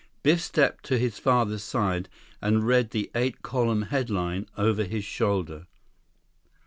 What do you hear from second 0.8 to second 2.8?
to his father's side and